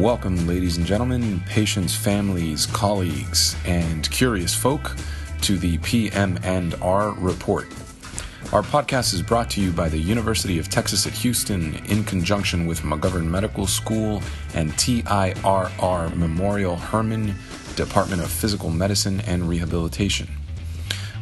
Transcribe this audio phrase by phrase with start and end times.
[0.00, 4.96] Welcome, ladies and gentlemen, patients, families, colleagues, and curious folk
[5.42, 7.66] to the PM&R Report.
[8.52, 12.66] Our podcast is brought to you by the University of Texas at Houston in conjunction
[12.66, 17.36] with McGovern Medical School and TIRR Memorial Hermann
[17.76, 20.26] Department of Physical Medicine and Rehabilitation.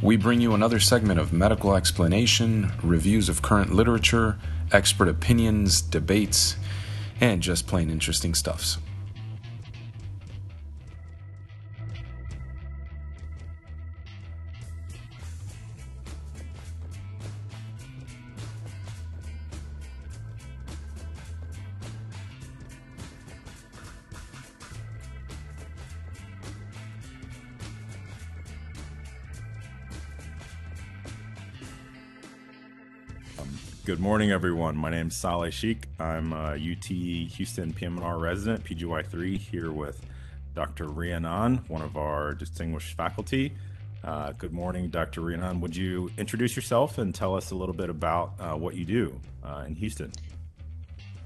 [0.00, 4.38] We bring you another segment of medical explanation, reviews of current literature,
[4.72, 6.56] expert opinions, debates,
[7.20, 8.78] and just plain interesting stuffs.
[33.88, 34.76] Good morning, everyone.
[34.76, 35.88] My name is Saleh Sheikh.
[35.98, 40.04] I'm a UT Houston PM&R resident, PGY3, here with
[40.54, 40.88] Dr.
[40.88, 43.54] Rhiannon, one of our distinguished faculty.
[44.04, 45.22] Uh, good morning, Dr.
[45.22, 45.62] Rhiannon.
[45.62, 49.18] Would you introduce yourself and tell us a little bit about uh, what you do
[49.42, 50.12] uh, in Houston?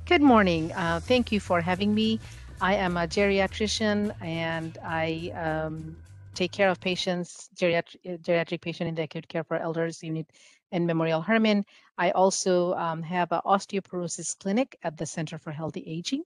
[0.04, 0.70] Good morning.
[0.70, 2.20] Uh, thank you for having me.
[2.60, 5.96] I am a geriatrician and I um,
[6.34, 10.28] take care of patients, geriatric, geriatric patient in the acute care for elders unit
[10.72, 11.64] in Memorial Hermann.
[11.96, 16.24] I also um, have an osteoporosis clinic at the Center for Healthy Aging,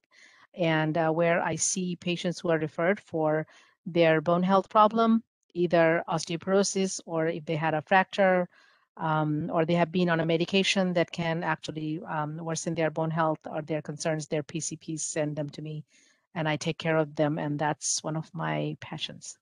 [0.55, 3.47] and uh, where I see patients who are referred for
[3.85, 5.23] their bone health problem,
[5.55, 8.49] either osteoporosis or if they had a fracture
[8.97, 13.11] um, or they have been on a medication that can actually um, worsen their bone
[13.11, 15.85] health or their concerns, their PCPs send them to me
[16.35, 17.39] and I take care of them.
[17.39, 19.37] And that's one of my passions.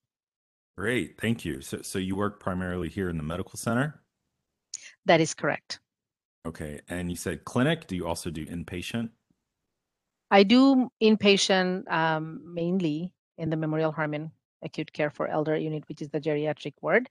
[0.77, 1.21] Great.
[1.21, 1.61] Thank you.
[1.61, 4.01] So, so you work primarily here in the medical center?
[5.07, 5.81] That is correct.
[6.47, 6.81] Okay.
[6.89, 7.87] And you said clinic.
[7.87, 9.11] Do you also do inpatient?
[10.31, 14.33] I do inpatient um, mainly in the Memorial Hermann
[14.63, 17.09] Acute Care for Elder Unit, which is the geriatric ward.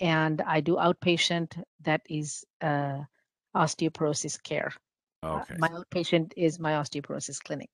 [0.00, 3.00] And I do outpatient that is uh,
[3.54, 4.72] osteoporosis care.
[5.22, 5.54] Uh, okay.
[5.54, 7.70] Uh, my outpatient is my osteoporosis clinic.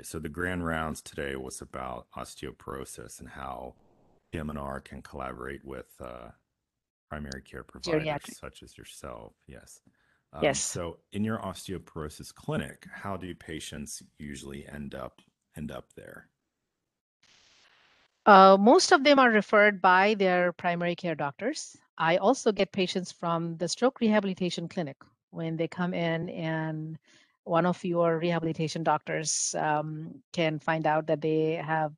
[0.00, 3.74] So the grand rounds today was about osteoporosis and how
[4.32, 6.28] PM&R can collaborate with uh,
[7.08, 8.34] primary care providers Geriatric.
[8.34, 9.32] such as yourself.
[9.46, 9.80] Yes.
[10.32, 10.60] Um, yes.
[10.60, 15.20] So, in your osteoporosis clinic, how do patients usually end up
[15.56, 16.28] end up there?
[18.26, 21.76] Uh, most of them are referred by their primary care doctors.
[21.96, 24.98] I also get patients from the stroke rehabilitation clinic
[25.30, 26.98] when they come in and
[27.48, 31.92] one of your rehabilitation doctors um, can find out that they have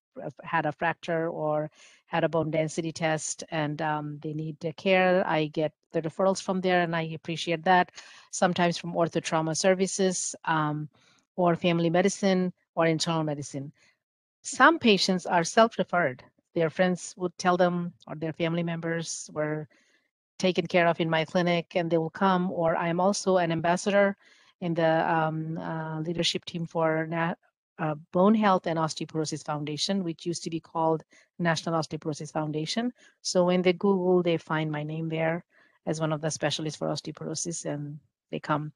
[0.45, 1.71] had a fracture or
[2.07, 5.27] had a bone density test and um, they need care.
[5.27, 7.91] I get the referrals from there and I appreciate that.
[8.31, 10.89] Sometimes from ortho trauma services um,
[11.37, 13.73] or family medicine or internal medicine.
[14.43, 16.23] Some patients are self-referred.
[16.55, 19.69] Their friends would tell them or their family members were
[20.39, 24.17] taken care of in my clinic and they will come or I'm also an ambassador
[24.61, 27.09] in the um, uh, leadership team for
[27.79, 31.03] uh, Bone Health and Osteoporosis Foundation, which used to be called
[31.39, 32.93] National Osteoporosis Foundation.
[33.23, 35.45] So when they Google, they find my name there
[35.87, 37.99] as one of the specialists for osteoporosis, and
[38.31, 38.73] they come.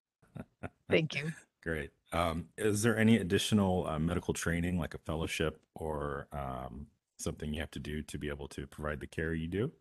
[0.89, 1.33] Thank you.
[1.63, 1.89] Great.
[2.13, 6.85] Um, is there any additional uh, medical training, like a fellowship or um,
[7.19, 9.71] something you have to do to be able to provide the care you do?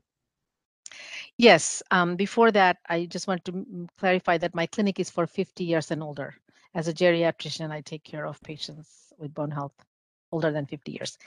[1.37, 1.83] Yes.
[1.91, 5.91] Um, before that, I just want to clarify that my clinic is for 50 years
[5.91, 6.35] and older.
[6.75, 9.75] As a geriatrician, I take care of patients with bone health
[10.33, 11.19] older than 50 years.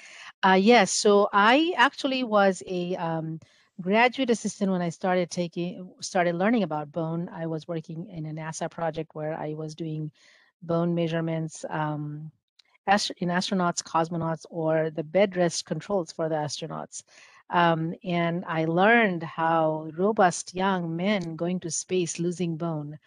[0.44, 0.92] Uh, yes.
[0.92, 3.40] So I actually was a um,
[3.82, 7.30] graduate assistant when I started taking started learning about bone.
[7.30, 10.12] I was working in a NASA project where I was doing
[10.62, 12.32] bone measurements um,
[12.88, 17.04] in astronauts, cosmonauts, or the bed rest controls for the astronauts.
[17.50, 22.98] Um, and I learned how robust young men going to space losing bone.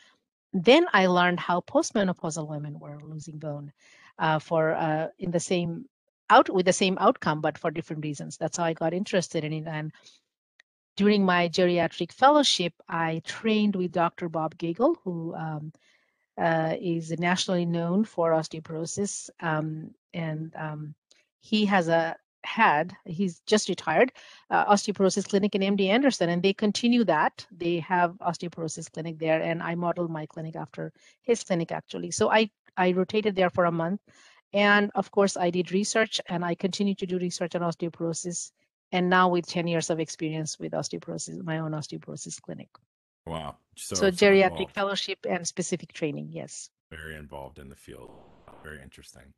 [0.53, 3.73] Then I learned how postmenopausal women were losing bone
[4.19, 5.87] uh, for uh, in the same
[6.31, 8.37] out with the same outcome, but for different reasons.
[8.37, 9.67] That's how I got interested in it.
[9.67, 9.93] And
[10.97, 14.29] during my geriatric fellowship, I trained with Dr.
[14.29, 15.73] Bob Gagel, who um,
[16.39, 20.95] uh, is nationally known for osteoporosis, um, and um,
[21.41, 24.13] he has a had, he's just retired,
[24.51, 27.47] uh, osteoporosis clinic in MD Anderson, and they continue that.
[27.51, 30.93] They have osteoporosis clinic there, and I modeled my clinic after
[31.23, 32.11] his clinic actually.
[32.11, 34.01] So I I rotated there for a month,
[34.53, 38.53] and of course I did research, and I continue to do research on osteoporosis,
[38.93, 42.69] and now with 10 years of experience with osteoporosis, my own osteoporosis clinic.
[43.27, 43.57] Wow.
[43.77, 44.75] So, so geriatric involved.
[44.75, 46.71] fellowship and specific training, yes.
[46.91, 48.11] Very involved in the field.
[48.63, 49.33] Very interesting.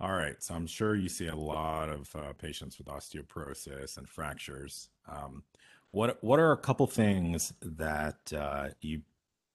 [0.00, 0.42] All right.
[0.42, 4.88] So I'm sure you see a lot of uh, patients with osteoporosis and fractures.
[5.08, 5.44] Um,
[5.92, 9.02] what what are a couple things that uh, you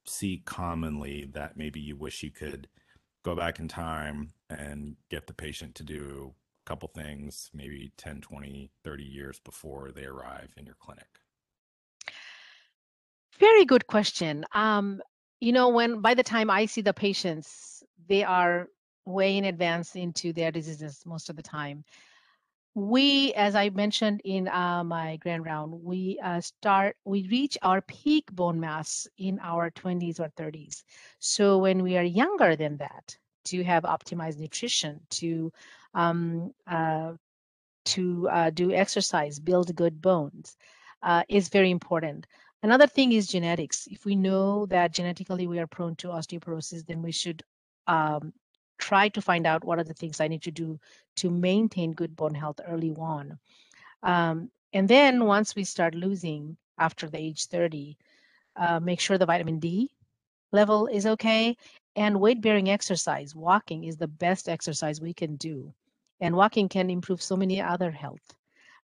[0.06, 2.68] see commonly that maybe you wish you could
[3.24, 6.33] go back in time and get the patient to do
[6.66, 11.20] a couple things maybe 10 20 30 years before they arrive in your clinic
[13.39, 15.01] very good question um,
[15.39, 18.68] you know when by the time i see the patients they are
[19.06, 21.83] way in advance into their diseases most of the time.
[22.75, 27.81] We, as I mentioned in uh, my grand round, we uh, start, we reach our
[27.81, 30.83] peak bone mass in our 20s or 30s.
[31.19, 35.51] So when we are younger than that, to have optimized nutrition, to
[35.94, 37.13] um, uh,
[37.86, 40.57] to uh, do exercise, build good bones,
[41.04, 42.28] uh, is very important.
[42.63, 43.88] Another thing is genetics.
[43.90, 47.44] If we know that genetically we are prone to osteoporosis, then we should
[47.88, 48.34] um,
[48.78, 50.80] try to find out what are the things I need to do
[51.18, 53.40] to maintain good bone health early on.
[54.04, 57.98] Um, and then once we start losing after the age 30,
[58.56, 59.90] uh, make sure the vitamin D
[60.52, 61.56] level is okay.
[61.96, 65.74] And weight bearing exercise, walking is the best exercise we can do.
[66.19, 68.36] And walking can improve so many other health,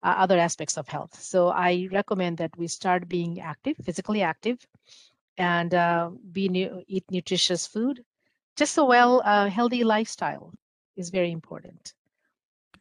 [0.04, 1.20] uh, other aspects of health.
[1.22, 4.66] So I recommend that we start being active, physically active,
[5.38, 8.04] and uh, be eat nutritious food
[8.58, 10.52] just a well uh, healthy lifestyle
[10.98, 11.94] is very important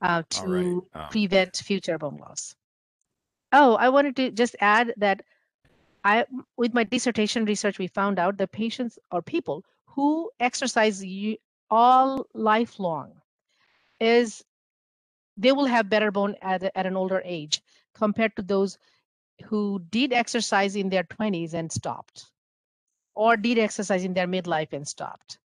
[0.00, 1.02] uh, to right.
[1.02, 2.56] um, prevent future bone loss.
[3.52, 5.20] Oh, I wanted to just add that
[6.02, 6.24] I,
[6.56, 11.04] with my dissertation research, we found out that patients or people who exercise
[11.70, 13.12] all lifelong
[14.00, 14.42] is
[15.36, 17.62] they will have better bone at, at an older age
[17.94, 18.78] compared to those
[19.44, 22.26] who did exercise in their 20s and stopped
[23.14, 25.38] or did exercise in their midlife and stopped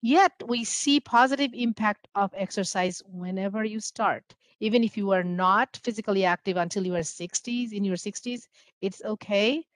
[0.00, 4.36] Yet we see positive impact of exercise whenever you start.
[4.60, 8.48] Even if you are not physically active until you are 60s, in your 60s,
[8.80, 9.66] it's okay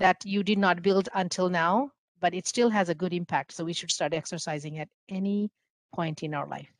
[0.00, 3.52] that you did not build until now, but it still has a good impact.
[3.52, 5.50] So we should start exercising at any
[5.94, 6.72] point in our life.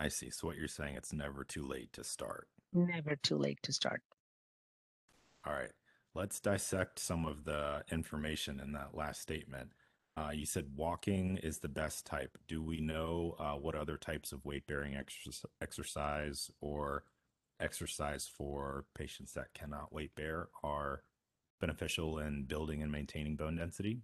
[0.00, 0.30] I see.
[0.30, 2.48] So what you're saying, it's never too late to start.
[2.72, 4.02] Never too late to start.
[5.46, 5.72] All right.
[6.14, 9.70] Let's dissect some of the information in that last statement.
[10.16, 12.38] Uh, you said walking is the best type.
[12.46, 17.04] Do we know uh, what other types of weight bearing ex- exercise or
[17.60, 21.02] exercise for patients that cannot weight bear are
[21.60, 24.02] beneficial in building and maintaining bone density?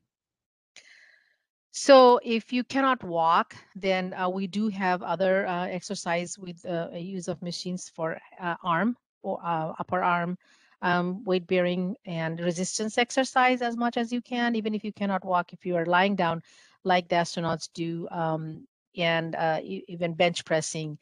[1.72, 6.88] So, if you cannot walk, then uh, we do have other uh, exercise with uh,
[6.94, 10.36] use of machines for uh, arm or upper arm
[10.82, 15.24] um, weight bearing and resistance exercise as much as you can, even if you cannot
[15.24, 16.42] walk, if you are lying down
[16.84, 20.98] like the astronauts do, um, and uh, even bench pressing,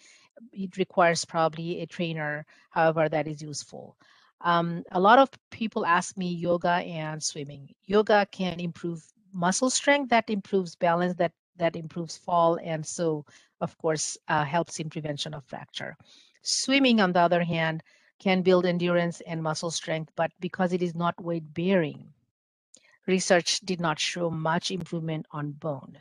[0.53, 2.45] it requires probably a trainer.
[2.71, 3.97] However, that is useful.
[4.41, 7.75] Um, a lot of people ask me yoga and swimming.
[7.87, 13.25] Yoga can improve muscle strength, that improves balance, that that improves fall, and so
[13.61, 15.97] of course uh, helps in prevention of fracture.
[16.43, 17.83] Swimming, on the other hand,
[18.21, 22.13] can build endurance and muscle strength, but because it is not weight bearing,
[23.07, 25.99] research did not show much improvement on bone.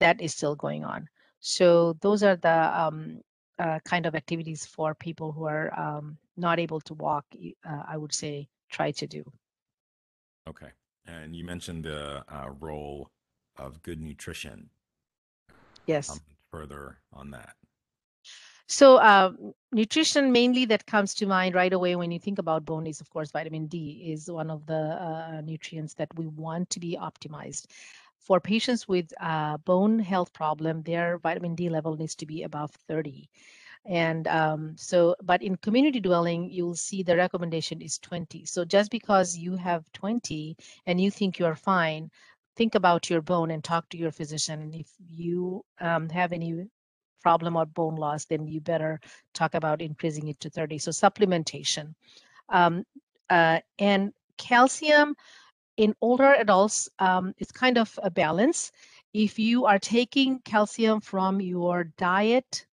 [0.00, 1.08] That is still going on.
[1.40, 3.20] So those are the um,
[3.58, 7.24] uh, kind of activities for people who are um, not able to walk.
[7.64, 9.24] Uh, I would say try to do.
[10.46, 10.68] Okay,
[11.06, 13.10] and you mentioned the uh, role
[13.56, 14.70] of good nutrition.
[15.86, 16.20] Yes.
[16.50, 17.56] further on that.
[18.66, 19.32] So uh,
[19.72, 23.10] nutrition mainly that comes to mind right away when you think about bone is of
[23.10, 27.66] course vitamin D is one of the uh, nutrients that we want to be optimized.
[28.16, 32.70] For patients with uh, bone health problem, their vitamin D level needs to be above
[32.88, 33.28] 30.
[33.86, 38.46] And um, so, but in community dwelling, you'll see the recommendation is 20.
[38.46, 42.10] So just because you have 20 and you think you're fine,
[42.56, 44.62] think about your bone and talk to your physician.
[44.62, 46.66] And if you um, have any
[47.22, 49.00] problem or bone loss, then you better
[49.34, 50.78] talk about increasing it to 30.
[50.78, 51.94] So supplementation.
[52.48, 52.84] Um,
[53.28, 55.14] uh, and calcium
[55.76, 58.70] in older adults, um, it's kind of a balance.
[59.12, 62.66] If you are taking calcium from your diet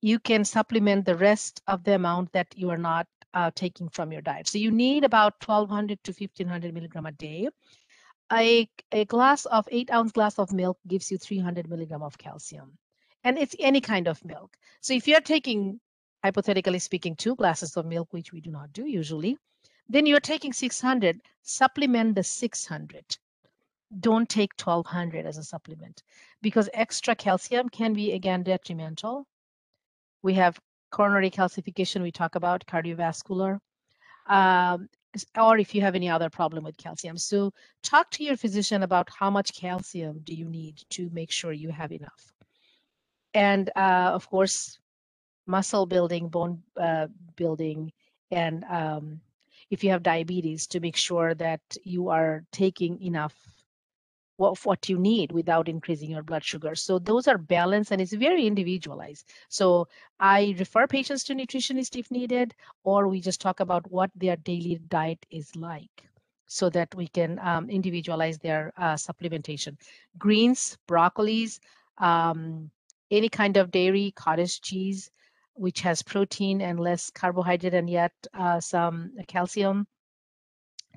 [0.00, 4.12] you can supplement the rest of the amount that you are not uh, taking from
[4.12, 4.48] your diet.
[4.48, 7.48] So you need about 1200 to 1500 milligram a day.
[8.32, 12.78] A, a glass of eight ounce glass of milk gives you 300 milligram of calcium.
[13.24, 14.56] And it's any kind of milk.
[14.80, 15.80] So if you're taking,
[16.22, 19.36] hypothetically speaking, two glasses of milk, which we do not do usually,
[19.88, 23.18] then you're taking 600, supplement the 600.
[24.00, 26.02] Don't take 1200 as a supplement
[26.42, 29.26] because extra calcium can be, again, detrimental.
[30.22, 30.58] We have
[30.90, 33.58] coronary calcification, we talk about cardiovascular,
[34.26, 34.88] um,
[35.38, 37.16] or if you have any other problem with calcium.
[37.16, 41.52] So talk to your physician about how much calcium do you need to make sure
[41.52, 42.32] you have enough.
[43.34, 44.78] And uh, of course,
[45.46, 47.92] muscle building, bone uh, building,
[48.30, 49.20] and um,
[49.70, 53.34] if you have diabetes, to make sure that you are taking enough
[54.38, 56.74] of what you need without increasing your blood sugar.
[56.74, 59.32] So those are balanced and it's very individualized.
[59.48, 59.88] So
[60.20, 62.54] I refer patients to nutritionist if needed,
[62.84, 66.04] or we just talk about what their daily diet is like
[66.46, 69.76] so that we can um, individualize their uh, supplementation.
[70.18, 71.58] Greens, broccolis,
[71.98, 72.70] um,
[73.10, 75.10] any kind of dairy, cottage cheese,
[75.54, 79.86] which has protein and less carbohydrate and yet uh, some calcium.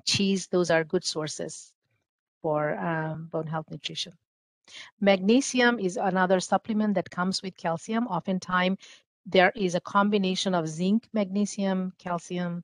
[0.04, 1.71] Cheese, those are good sources
[2.42, 4.12] for um, bone health nutrition.
[5.00, 8.06] Magnesium is another supplement that comes with calcium.
[8.06, 8.78] Oftentimes,
[9.26, 12.62] there is a combination of zinc, magnesium, calcium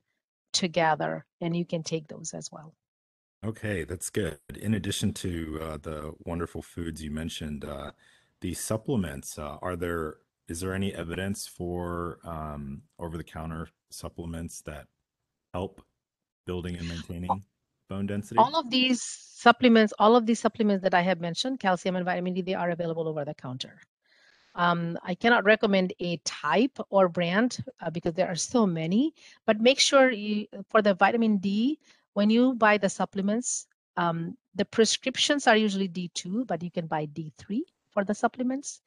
[0.53, 2.75] together, and you can take those as well.
[3.45, 4.39] Okay, that's good.
[4.61, 7.93] In addition to uh, the wonderful foods you mentioned, uh,
[8.41, 10.17] these supplements, uh, are there
[10.49, 14.87] is there any evidence for um, over-the-counter supplements that
[15.53, 15.83] help
[16.47, 17.45] building and maintaining
[17.89, 18.39] bone density?
[18.39, 22.35] All of these supplements, all of these supplements that I have mentioned, calcium and vitamin
[22.35, 23.81] D, they are available over the counter.
[24.55, 29.15] Um, I cannot recommend a type or brand uh, because there are so many,
[29.47, 31.79] but make sure you, for the vitamin D,
[32.15, 37.07] when you buy the supplements, um, the prescriptions are usually D2, but you can buy
[37.07, 38.81] D3 for the supplements.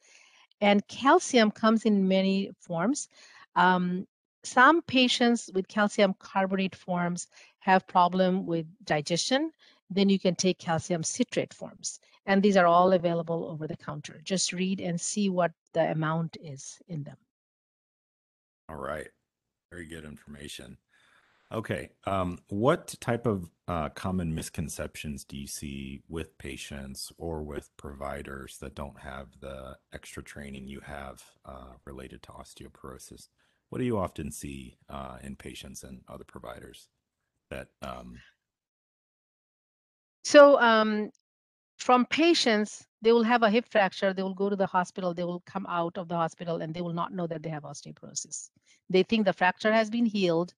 [0.60, 3.08] And calcium comes in many forms.
[3.56, 4.06] Um,
[4.44, 7.28] some patients with calcium carbonate forms
[7.62, 9.52] have problem with digestion,
[9.90, 12.00] then you can take calcium citrate forms.
[12.26, 14.22] And these are all available over the counter.
[14.24, 17.18] Just read and see what the amount is in them.
[18.70, 19.08] All right.
[19.72, 20.78] Very good information.
[21.52, 21.90] Okay.
[22.06, 28.58] Um, what type of uh, common misconceptions do you see with patients or with providers
[28.62, 33.28] that don't have the extra training you have uh, related to osteoporosis?
[33.70, 36.88] What do you often see uh, in patients and other providers
[37.52, 37.68] that?
[37.82, 38.18] Um...
[40.24, 41.10] So, um,
[41.78, 45.24] from patients, they will have a hip fracture, they will go to the hospital, they
[45.24, 48.50] will come out of the hospital, and they will not know that they have osteoporosis.
[48.90, 50.54] They think the fracture has been healed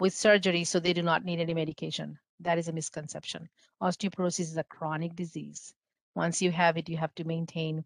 [0.00, 2.18] with surgery, so they do not need any medication.
[2.40, 3.48] That is a misconception.
[3.82, 5.74] Osteoporosis is a chronic disease.
[6.14, 7.84] Once you have it, you have to maintain.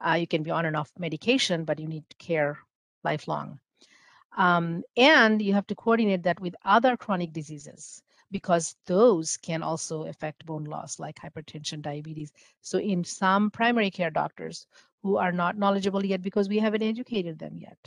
[0.00, 2.58] Uh, you can be on and off medication, but you need care
[3.02, 3.58] lifelong.
[4.36, 10.06] Um, and you have to coordinate that with other chronic diseases because those can also
[10.06, 12.32] affect bone loss, like hypertension, diabetes.
[12.62, 14.66] So, in some primary care doctors
[15.02, 17.78] who are not knowledgeable yet because we haven't educated them yet,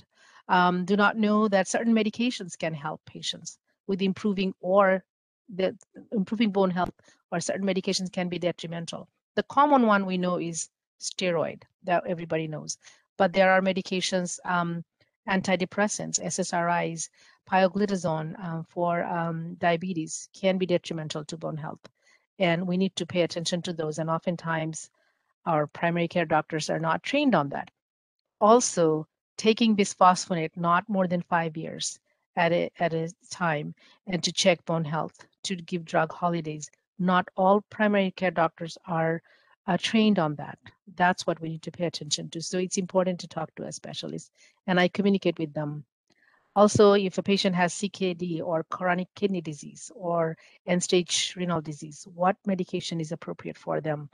[0.47, 5.03] um, do not know that certain medications can help patients with improving or
[5.53, 5.75] the
[6.11, 6.93] improving bone health
[7.31, 9.09] or certain medications can be detrimental.
[9.35, 12.77] The common one we know is steroid that everybody knows,
[13.17, 14.83] but there are medications, um,
[15.27, 17.09] antidepressants, SSRIs,
[17.49, 21.79] pioglitazone um, for um, diabetes can be detrimental to bone health.
[22.39, 23.99] And we need to pay attention to those.
[23.99, 24.89] And oftentimes
[25.45, 27.71] our primary care doctors are not trained on that.
[28.39, 29.07] Also,
[29.37, 31.99] taking bisphosphonate not more than five years
[32.35, 33.73] at a, at a time
[34.05, 36.69] and to check bone health, to give drug holidays.
[36.99, 39.21] Not all primary care doctors are
[39.67, 40.57] uh, trained on that.
[40.95, 42.41] That's what we need to pay attention to.
[42.41, 44.31] So it's important to talk to a specialist
[44.65, 45.85] and I communicate with them.
[46.55, 52.07] Also, if a patient has CKD or chronic kidney disease or end stage renal disease,
[52.15, 54.09] what medication is appropriate for them?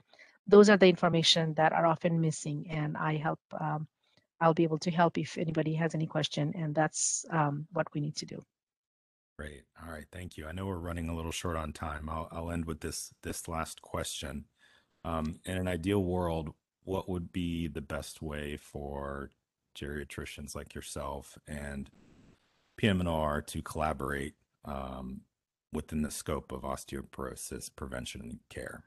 [0.46, 3.88] Those are the information that are often missing and I help um,
[4.40, 8.00] I'll be able to help if anybody has any question, and that's um, what we
[8.00, 8.44] need to do.
[9.38, 9.62] Great.
[9.82, 10.04] All right.
[10.12, 10.46] Thank you.
[10.46, 12.08] I know we're running a little short on time.
[12.08, 14.44] I'll, I'll end with this this last question.
[15.04, 19.30] Um, in an ideal world, what would be the best way for
[19.76, 21.90] geriatricians like yourself and
[22.76, 24.34] PM&R to collaborate
[24.64, 25.20] um,
[25.72, 28.84] within the scope of osteoporosis prevention and care?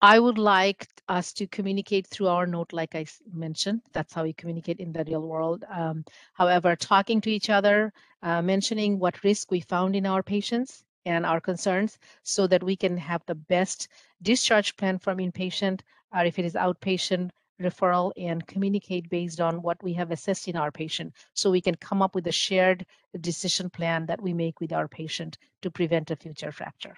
[0.00, 3.82] I would like us to communicate through our note, like I mentioned.
[3.92, 5.64] That's how we communicate in the real world.
[5.68, 10.84] Um, however, talking to each other, uh, mentioning what risk we found in our patients
[11.08, 13.88] and our concerns so that we can have the best
[14.22, 15.80] discharge plan from inpatient
[16.14, 20.56] or if it is outpatient referral and communicate based on what we have assessed in
[20.56, 22.86] our patient so we can come up with a shared
[23.20, 26.96] decision plan that we make with our patient to prevent a future fracture.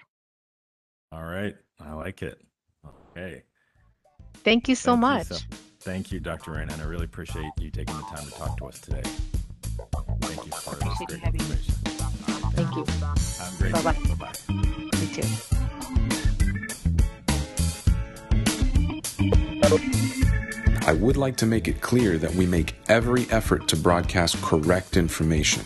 [1.11, 1.55] All right.
[1.79, 2.39] I like it.
[3.17, 3.43] Okay.
[4.43, 5.29] Thank you so Thank much.
[5.29, 5.45] You so,
[5.79, 6.51] thank you, Dr.
[6.51, 9.03] Rain, and I really appreciate you taking the time to talk to us today.
[10.21, 12.00] Thank you for this great information.
[12.73, 12.93] Thank you.
[12.93, 13.97] Have a great Bye-bye.
[14.15, 14.31] Bye-bye.
[14.99, 15.27] You too.
[20.87, 24.95] I would like to make it clear that we make every effort to broadcast correct
[24.97, 25.63] information.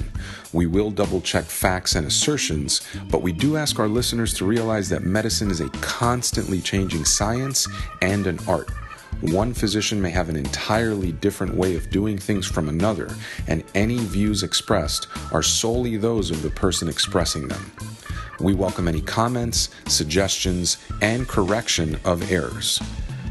[0.52, 2.82] We will double check facts and assertions,
[3.12, 7.68] but we do ask our listeners to realize that medicine is a constantly changing science
[8.02, 8.70] and an art.
[9.22, 13.10] One physician may have an entirely different way of doing things from another,
[13.48, 17.72] and any views expressed are solely those of the person expressing them.
[18.40, 22.82] We welcome any comments, suggestions, and correction of errors.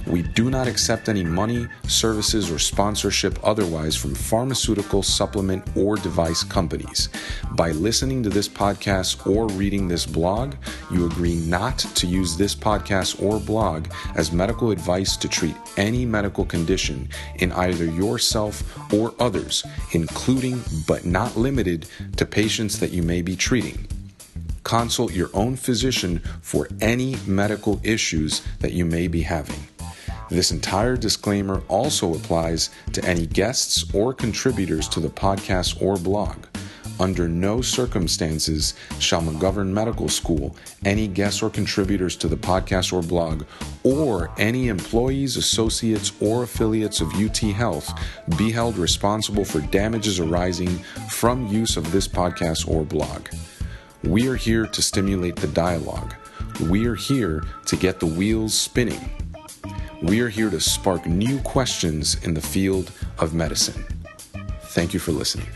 [0.06, 6.42] We do not accept any money, services, or sponsorship otherwise from pharmaceutical, supplement, or device
[6.42, 7.08] companies.
[7.52, 10.54] By listening to this podcast or reading this blog,
[10.90, 16.04] you agree not to use this podcast or blog as medical advice to treat any
[16.04, 23.02] medical condition in either yourself or others, including but not limited to patients that you
[23.02, 23.87] may be treating
[24.64, 29.68] consult your own physician for any medical issues that you may be having.
[30.34, 36.46] This entire disclaimer also applies to any guests or contributors to the podcast or blog.
[36.98, 43.00] Under no circumstances shall McGovern Medical School, any guests or contributors to the podcast or
[43.00, 43.44] blog,
[43.84, 47.96] or any employees, associates, or affiliates of UT Health
[48.36, 50.78] be held responsible for damages arising
[51.10, 53.28] from use of this podcast or blog.
[54.02, 56.12] We are here to stimulate the dialogue.
[56.61, 59.23] We are here to get the wheels spinning.
[60.02, 63.85] We are here to spark new questions in the field of medicine.
[64.68, 65.46] Thank you for listening.